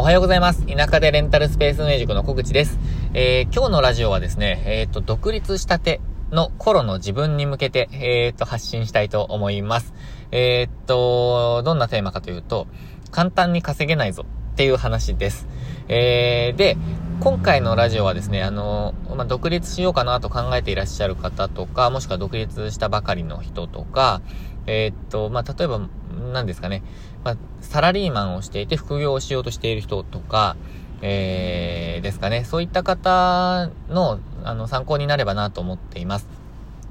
[0.00, 0.64] おはようございます。
[0.66, 2.78] 田舎でレンタルスペース運営塾の小口です。
[3.12, 9.92] えー、今日のラジオはですね、えっ、ー、と、独立したての頃の自分に向けて、えっ、ー、と、発信したいと思います。
[10.30, 12.66] えっと、どんなテーマかというと、
[13.10, 15.46] 簡単に稼げないぞっていう話です。
[15.88, 16.78] えー、で、
[17.20, 24.22] 今回のラジオはですね、あの、まあ、独立しようかなと考えていらっしゃる方とか、もしくは独立したばかりの人とか、
[24.66, 25.90] えー、っと、まあ、例えば、
[26.32, 26.82] なんですかね、
[27.24, 30.56] まあ、サラリーマンをしていて副業をしようとしている人とか、
[31.02, 36.28] えー、ですかね、そういった方の、あの、参考になればなと思っています。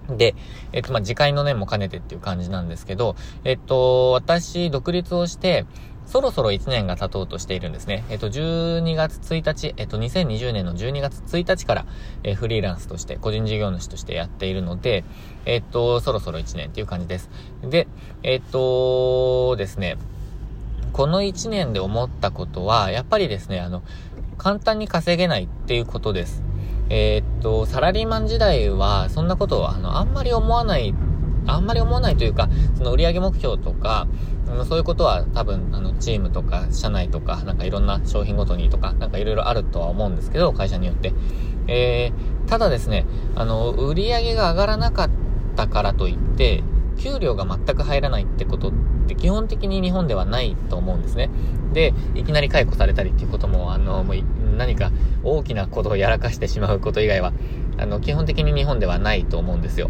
[0.10, 0.36] で、
[0.72, 5.66] えっと、まあ、次回の念も兼ねてっていう感じなんですけど、えっと、私、独立をして、
[6.10, 8.04] そろそろ1年が経とうとしているんですね。
[8.10, 11.86] えっと、12月1日、えっと、2020年の12月1日から、
[12.24, 15.04] えー、フリーランスとして、個人事業主としてやっているので、
[15.46, 17.30] えっと、そろそろ1年っていう感じです。
[17.62, 17.88] で、
[18.24, 19.98] えっとですね、
[20.94, 23.84] この1年で思ったことは、やっぱりですね、あの、
[24.40, 26.42] 簡単に稼げないっていうことです。
[26.90, 30.96] えー、っと、サラリーマン時代は、そんなことは、あの、あんまり思わない
[31.50, 34.08] あんまり思わないというか、その売上目標とか、
[34.50, 41.14] あのそういうことは多分、あの、チームとか、社内とか、なんかいろんな商品ごとにとか、なんかいろいろあるとは思うんですけど、会社によって。
[41.68, 45.10] えー、ただですね、あの、売り上げが上がらなかっ
[45.56, 46.64] たからといって、
[46.98, 48.72] 給料が全く入らないってことっ
[49.08, 51.30] て基本的に日本ではないと思うんですね。
[51.74, 54.16] で、いきなり解雇されたりっていうことも、あの、もう
[54.58, 54.92] 何か
[55.24, 57.34] 大きなことをやらかしてしまうこと以外は、
[57.78, 59.90] あの、基本的に日本ではないと思うんですよ。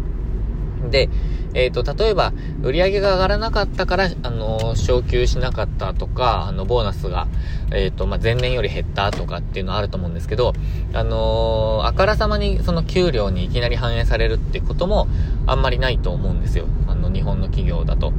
[0.88, 1.08] で、
[1.52, 7.26] えっ、ー、と、例えば、売り上げが上がらなかったから、あの、昇給しなかったとか、あの、ボーナスが、
[7.72, 10.52] えっ、ー、と、まあ、前年より減ったとかっていうのはあると思うんですけど、
[10.92, 15.08] あのあからさまにその給料にいきなり反映されるってことも、
[15.46, 16.66] あんまりないと思うんですよ。
[16.88, 18.12] あの、日本の企業だと。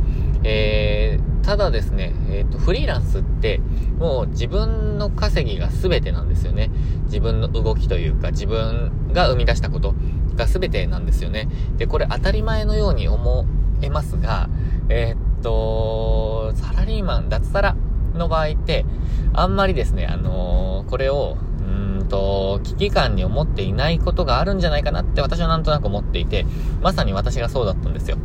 [0.44, 3.60] えー、ただですね、えっ、と、フリーランスって、
[4.00, 6.72] もう自分の稼ぎが全てなんですよね。
[7.06, 9.94] 自分の動きというか、自分が生み出したこと。
[10.36, 11.48] が全てなんですよね。
[11.78, 13.46] で、これ当たり前のように思
[13.82, 14.50] えますが、
[14.90, 17.76] えー、っと、サラリーマン、脱サラ
[18.14, 18.86] の場合って、
[19.34, 26.46] あんまりですね、あのー、これを、うんと、危機感に思っていないことがあるんじゃないかなって私はなんとなく思っていて、
[26.82, 28.18] まさに私がそうだったんですよ。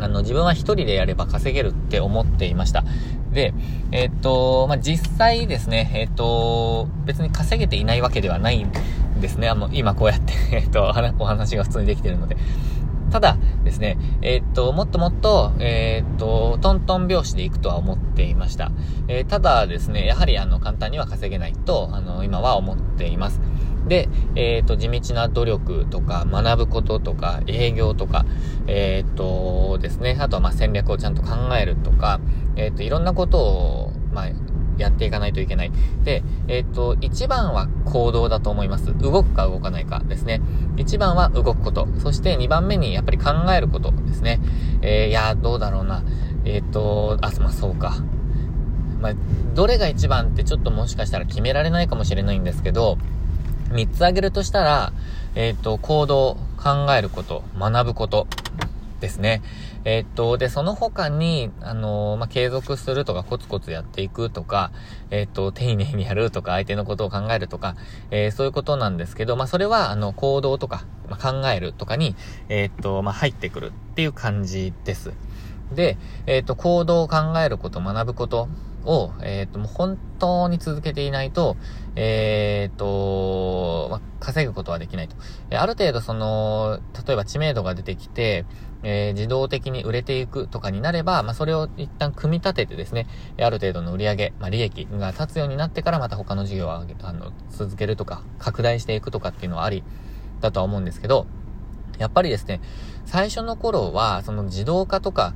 [0.00, 2.84] あの、自分は一人でやれば稼げるって思っていました。
[3.32, 3.54] で、
[3.92, 8.66] えー、っと、まあ、実際ですね、えー、っと、別に稼げていないわけではない
[9.22, 9.48] ですね。
[9.48, 10.82] あの、今こうやって えっと、
[11.18, 12.36] お話が普通にできてるので。
[13.10, 18.72] ただですね、えー、っと、もっともっと、えー、っと、トントン拍子でいくとは思っていました。
[19.06, 23.40] えー、ただですね、やはりあの、簡単には稼げないと、あの、今は思っています。
[23.86, 28.24] で、えっ、と、地道な努力とか、学ぶこととか、営業とか、
[28.66, 32.20] えっ、とですね、あとはま戦略をちゃんと考えるとか、
[32.56, 34.26] えっ、と、いろんなことを、まあ、
[34.82, 35.72] やっていかないといけない。
[36.04, 38.96] で、えっ、と、一番は行動だと思います。
[38.98, 40.40] 動くか動かないかですね。
[40.76, 41.88] 一番は動くこと。
[41.98, 44.40] そして二番目にやっぱり考えることですね。
[44.82, 46.02] えー、いや、どうだろうな。
[46.44, 47.96] えっ、と、あ、まあ、そうか。
[49.00, 49.12] まあ、
[49.54, 52.98] どれが一番ってちょっともしかしたら決められないかもしれないんですけど、
[53.72, 54.92] 三つ挙げるとしたら、
[55.34, 58.26] えっ、と、行動、考えること、学ぶこと、
[59.02, 59.42] ですね。
[59.84, 64.70] えー、っと、で、その他に、あのー、まあ、継続するとか、コツコツやっていくとか、
[65.10, 67.74] えー、っと、丁寧にやるとか、相手のことを考えるとか、
[68.10, 72.14] えそういうことなんですけど、まあ、それは、あの、行動とか、まあ、考えるとかに、
[72.48, 75.12] えっと、まあ、入ってくるっていう感じです。
[75.74, 78.48] で、えっと、行動を考えること、学ぶこと
[78.84, 81.56] を、えっと、もう本当に続けていないと、
[81.96, 85.16] えっと、まあ、稼ぐことはできないと。
[85.50, 88.44] ある程度その、例えば知名度が出てきて、
[88.82, 93.06] えー、自動的に売れていくとかになれば、まあ、それを一旦組み立ててですね、
[93.40, 99.84] ある程度の売り上げ、まあ、利益が立つようになってからまた他の事業をあの続けるとか、拡大していくとかっていうのはあり
[100.40, 101.26] だとは思うんですけど、
[101.98, 102.60] やっぱりですね、
[103.04, 105.34] 最初の頃は、その自動化とか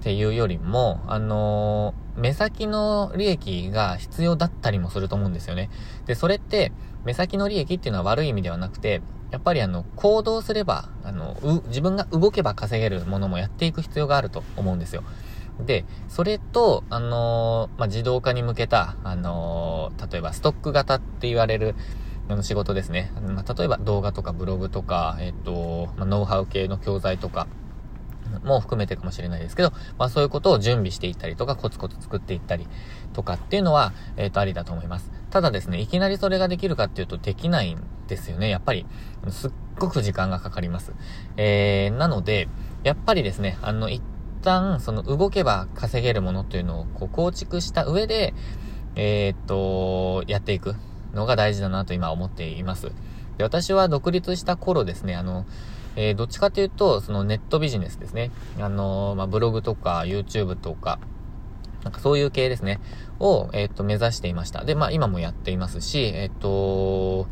[0.00, 5.70] っていうよりも、あのー、目先の利益が必要だったりもすると思うんですよね。
[6.06, 6.72] で、それって、
[7.04, 9.00] 目先の利益っていうのは悪い意味ではなくて、
[9.32, 11.36] やっぱりあの、行動すれば、あの、
[11.68, 15.02] 自分が動けば稼げるものもやっていく必要があると思うんですよ。
[15.58, 21.74] で、それと、あのー、まあ、自動化に向けた、あのー、例えばストック型って言われる、
[22.28, 23.10] あの仕事ですね。
[23.26, 27.46] まあ、例えば動画とかブログとか、えっと、まあ、ノウハウ系の教材とか、
[28.44, 32.66] も含めてかもしれないですけど、まあそういうことを準備していったりとか、コツコツ作っていったり
[33.12, 35.10] とかっていうのは、えっ、ー、と、ありだと思います。
[35.30, 37.82] ただですね、いきなりそれができるかっていうとできないん
[38.12, 38.50] ですよね。
[38.50, 38.86] やっぱり、
[39.30, 40.92] すっごく時間がかかります。
[41.36, 42.48] えー、なので、
[42.84, 44.02] やっぱりですね、あの、一
[44.42, 48.34] 旦、その動けば稼げるものというのをこう構築した上で、
[48.96, 50.74] えー、っと、やっていく
[51.14, 52.92] のが大事だなと今思っています。
[53.38, 55.46] で、私は独立した頃ですね、あの、
[55.96, 58.30] えー、どっちかというと、そのネットビジネスですね。
[58.60, 60.98] あのまあ、ブログとか YouTube とか、
[61.84, 62.80] なんかそういう系ですね。
[63.18, 64.64] を、えっ、と、目指していました。
[64.64, 67.26] で、まあ今もやっていますし、えっ、と、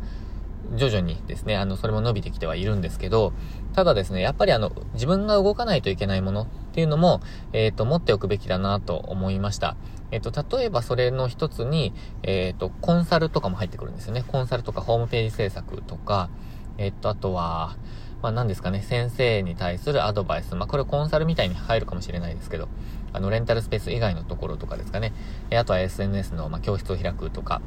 [0.75, 3.33] 徐々にですね、あの、それも伸びてきてはいるんですけど、
[3.73, 7.21] ただですね、やっぱりあの、自分が動かないといけないものっていうのも、
[7.53, 9.75] えっ、ー、と、持っておくべきだなと思いました。
[10.11, 14.23] えっ、ー、と、例えばそれの一つに、えっ、ー、と、コンサルとかも入ってくるんですよね。
[14.25, 16.29] コンサルとかホームページ制作とか、
[16.77, 17.75] えっと、あとは、
[18.21, 20.55] まあ何ですかね、先生に対するアドバイス。
[20.55, 22.67] まあこれコンサルみたいに入るかもしれないですけど、
[23.13, 25.13] あの、レンタルスペース以外のところとかですかね。
[25.49, 27.61] えあとは SNS の、まあ、教室を開くとか、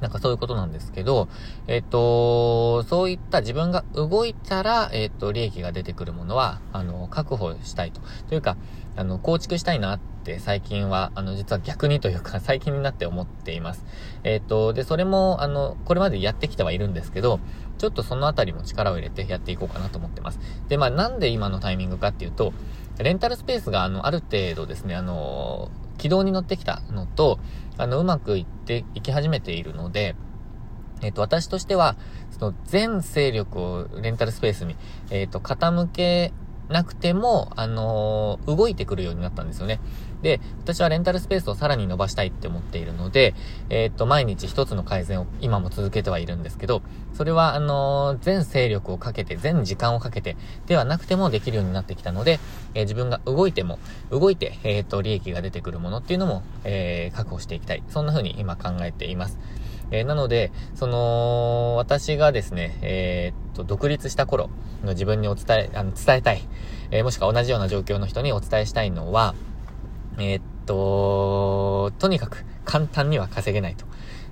[0.00, 1.28] なんかそういうことなんですけど、
[1.66, 8.00] えっ、と、そういった自分が動いたら、えっ、と、利益が出てくるものは、あの、確保したいと。
[8.28, 8.56] というか、
[8.96, 13.84] あの、構築したいなって最近は、あの、実は逆にというか、 最近になって思っています。
[14.24, 17.40] えっ、と、で、それも、あの、これまでやってきてはいるんですけど、
[17.78, 20.38] ちょっとそのあたりも力を入れてやっていこうかなと思ってます。
[20.68, 22.52] で、まあ、なんで今のタイミングかっていうと、
[22.98, 27.38] レンタルスペースが、あの、ある程度ですね、あの、軌道に乗ってきたのと、
[27.78, 30.16] あの、うまくいっていき始めているので、
[31.02, 31.96] えっ、と、私としては、
[32.30, 34.76] その全勢力をレンタルスペースに、
[35.10, 36.32] えっ、と、傾け
[36.70, 39.80] なくても、あのー、動いてくるようになったんですよね。
[40.22, 43.34] で、私はレンタルスペースをさらに伸ばしたいって思っているので、
[43.70, 46.82] えー、っと、毎日一つの改善を今も続けてはいるんですけど、
[47.14, 50.36] それは、あのー、全勢力をかけて、全時間をかけて、
[50.66, 52.38] ではなくてもできるようになってきたので、
[52.74, 53.78] えー、自分が動いても、
[54.10, 57.82] 動いて、えっと、利益が出てくるものっていうのも、え確保していきたい。
[57.88, 59.38] そんな風に今考えています。
[59.90, 64.50] えー、なので、その、私がですね、えー、っと、独立した頃
[64.84, 66.42] の自分にお伝え、あの、伝えたい、
[66.90, 69.34] えー、もしくは同じような状況の人にお伝えしたいのは、
[70.18, 73.86] えっと、とにかく簡単には稼げないと。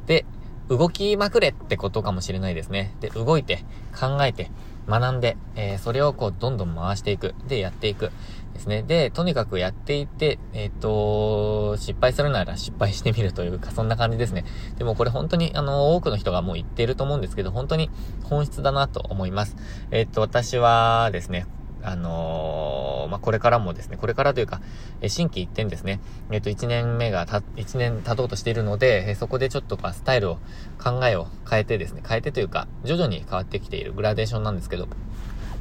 [0.07, 0.25] で、
[0.69, 2.95] 動きまくれってことかもしれないですね。
[3.01, 3.65] で、動いて、
[3.99, 4.51] 考えて、
[4.89, 7.35] 学んで、え、それをこう、どんどん回していく。
[7.47, 8.11] で、やっていく。
[8.59, 8.83] ですね。
[8.83, 14.45] で、とにかくやっていて、えっ、ー、と、失敗するなら失敗してみるというか、そんな感じですね。
[14.77, 17.91] でもこれ本当に、あの、多くの人がもう言っていると思うんですけど、本当に
[18.25, 19.57] 本質だなと思います。
[19.91, 21.47] えっ、と、私はですね、
[21.83, 24.61] あのー、まあ、これからもですね、これからというか、
[25.01, 26.01] え新規一点ですね、
[26.33, 30.39] えっ、と、1年目がた、1年経とうとしているので、えそこでちょっとか、スタイルを、
[30.83, 34.89] 考えを変えてですね、変えてというか、徐々に変わってきているグラデーションなんですけど、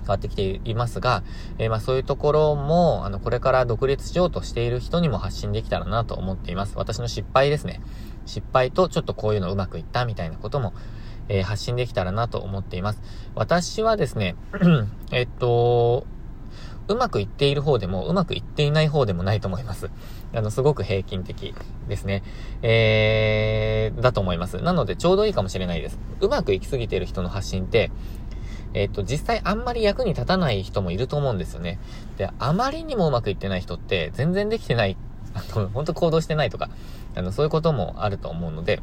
[0.07, 1.23] 変わってきていますが、
[1.57, 6.73] えー、まあそういうところも、あの、これから独立しようとしている人にも発信できたらなと思っています。
[6.77, 7.81] 私の失敗ですね。
[8.25, 10.73] 失敗とちょっとこういうのうまくいったみたいなことも、
[11.29, 13.01] えー、発信できたらなと思っています。
[13.35, 14.35] 私はですね、
[15.11, 16.05] えっと、
[16.87, 19.89] うまくいっている方でも、うまくいっていない方でもないと思います。
[20.33, 21.53] あの、すごく平均的
[21.89, 22.23] ですね。
[22.61, 24.57] えー、だと思います。
[24.61, 25.99] なので、ちょうどいいかもしれないです。
[26.21, 27.91] うまくいきすぎている人の発信って、
[28.73, 31.79] えっ、と、実際あんまり役に立たない人もいると思うんですよね。
[32.17, 34.97] で、あまりにもうまくいってない人って全然できてない、
[35.33, 36.69] あの、本当行動してないとか、
[37.15, 38.81] あの、そういうこともあると思うので、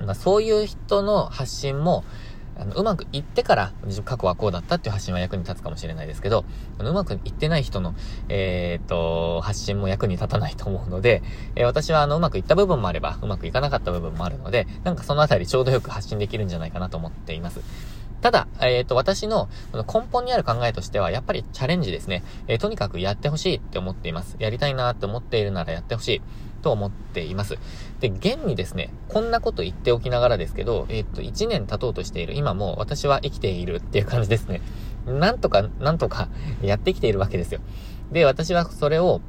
[0.00, 2.04] まあ、そういう人の発信も、
[2.58, 3.72] あの、うまくいってから、
[4.04, 6.46] 過去はこうだったっていう発信は役に立つかもしれないですけど、
[6.78, 7.94] うまくいってない人の、
[8.28, 11.22] えー、っと、発信も役に立たないと思うので、
[11.54, 17.60] えー、私はあの、うまくいった部分もあれば、うまくいかなかった部分もあるので、なんかそのあたりちょうどよく発信できるんじゃないかなと思っています。
[18.20, 22.24] ただ、えっ、ー、と、私のこの根本にある考えとしては、やっぱりチャレンジですね。
[22.48, 24.36] えー、とにかくやってほしいって思っています。
[24.38, 26.22] やりたいなって思っているならやってほしい。
[26.62, 27.58] と思っています。
[28.00, 34.62] で、現にですね、こんなこと言っておきながらですけど、えっ、ー、と、1年経とうとしている今も私は生きているっていう感じですね。
[35.06, 36.28] なんとか、なんとか
[36.62, 37.60] やってきているわけですよ。
[38.10, 39.20] で、私はそれを、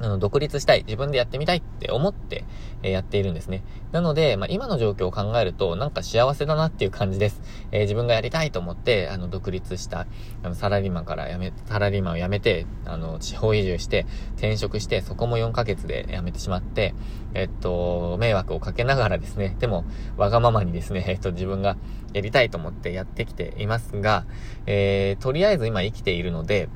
[0.00, 2.44] あの、独立したい、自分でやってみたいって思って、
[2.82, 3.62] えー、やっているんですね。
[3.92, 7.40] なので、まあ、今の状況を考えると、なんか幸せだなっていう感じです。
[7.72, 10.06] えー、自分がやりたいと思って、あの、独立した、
[10.42, 16.94] あの、サラリーマンから辞め、サラリーマンを辞めて、あの、地方移住して、転職して、そこも4ヶ月で辞めてしまって、
[17.32, 19.84] えっと、迷惑をかけながらですね、でも、
[20.18, 21.76] わがままにですね、えっと、自分が
[22.12, 24.24] やりたいと思ってやってきていますが、
[24.66, 26.68] えー、とりあえず今生きているので、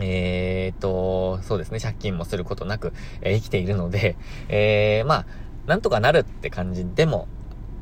[0.00, 4.16] えー、っと、そうですね、借金もすることなく、えー、生きているので、
[4.48, 5.26] えー、まあ、
[5.66, 7.28] なんとかなるって感じでも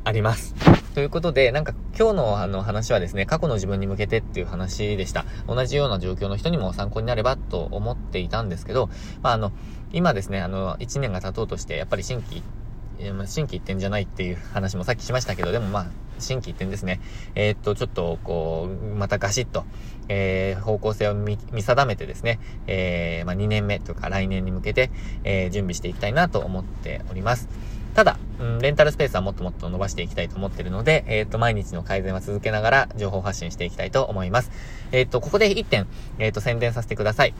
[0.03, 0.53] あります。
[0.93, 5.25] ということで、なんか今日のあの話はですね、過去の自分に向けてっていう話でした。
[5.47, 8.89] 同じような状況の人にも参考になればと思っていたんですけど、
[9.21, 9.51] まああの、
[9.91, 12.43] 今ですね、あの、1年が経とうとして、やっぱり新規、
[13.25, 15.87] 新規一点じゃないっていう話もさっきしましたけど、でもまあ、
[16.19, 16.99] 新規一点ですね。
[17.35, 19.65] えー、っと、ちょっと、こう、またガシッと、
[20.09, 24.91] えー、方向性を見定めてですね、えー、まあ、2年目とか来年に向けて、
[25.23, 27.47] えー、準備していきたいなと思っております。
[27.93, 34.51] ただ、うん、レンタルスペースはもっともっと伸ばしていきたいと思ってるので、えっ、ー、と、毎日の改善は続けながら情報発信していきたいと思います。
[34.91, 37.35] えっ、ー、と、ここで1点、えっ、ー、と、宣伝させてください。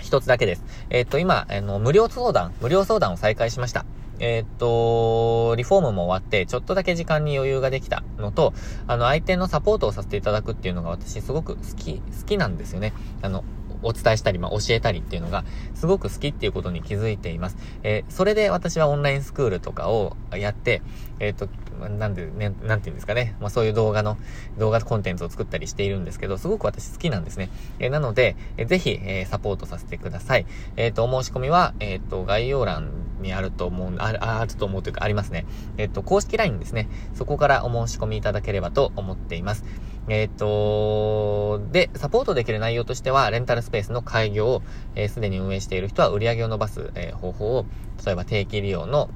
[0.00, 0.64] 一つだけです。
[0.88, 3.84] えっ、と、今、あの、無料相談、無料相談を再開しました。
[4.18, 8.52] えー、っと、リフォームも終わって、ちょっとだけ時間に余裕ができたのと、
[8.86, 12.92] あの、相手のサポートをさせていただくっていうのが私すごく好き、好きなんですよね。
[13.22, 13.44] あの、
[13.84, 15.44] お伝えしたり、まあ、教えたりっていうのが、
[15.74, 17.56] すごく好きっていうことに気づいています。
[17.82, 20.82] えー、それで私はオンラインスクールとかをやって、
[21.20, 21.48] えっ、と、
[21.88, 23.36] なんで、ね、なんていうんですかね。
[23.40, 24.16] まあ、そういう動画の、
[24.58, 27.50] 動画コンテンツを作ったりしているんですけど、すごく私好きなんですね。
[27.78, 30.46] えー、なので、えー、ぜひ、え、サポートさせてください。
[30.76, 32.90] えっ、と、お申し込みは、えっ、と、概要欄
[33.24, 35.46] にあると思う、ある、あると思うというか、ありますね。
[35.78, 36.88] えっ、と、公式 LINE ですね。
[37.14, 39.64] そこからお申し込みいただければと思っています。
[40.08, 44.62] えっ、と、で、サポートできる内容としては、レンタルスペースの開業を、
[44.94, 47.66] えす、でに運営している人は売り上げを伸ばす、えー、方法を、
[48.04, 49.08] 例えば定期利用の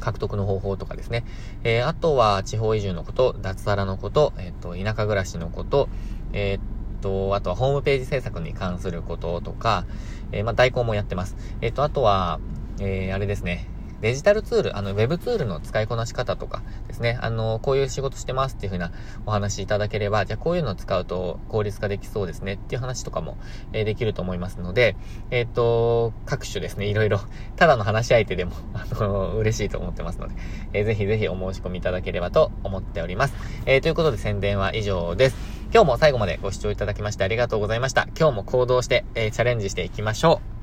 [0.00, 1.24] 獲得の方法とかですね。
[1.64, 5.88] えー、あとは地方移住のこと、脱サラのこと、えっ、ー、と、田舎暮らしのこと、
[6.32, 9.84] えっ、と、あとはホームページ制作に関することとか、
[10.32, 11.36] えまあ、代行もやってます。
[11.60, 12.40] えっ、と、あとは、
[12.80, 13.68] えあれですね。
[14.00, 18.92] デジタルツール、あの、ウェブツールの使いこなし方とかですね、あの、こういう仕事してますっていう風な
[19.24, 23.38] お話いただければ、じゃあこういうのを使うと効率化できそうですねっていう話とかも、
[23.72, 24.96] えー、できると思いますので、
[25.30, 27.20] えっ、ー、と、各種ですね、いろいろ、
[27.56, 30.34] ただの話し相手でも、あの、嬉しいと思ってますので、
[30.74, 33.34] えー、ぜひぜひお申し込みいただければと思っております。
[33.64, 35.36] えー、ということで宣伝は以上です。
[35.72, 38.06] 今日も最後までご視聴いただきましてありがとうございました。
[38.16, 40.55] 今日も行動して、え、チャレンジしていきましょう。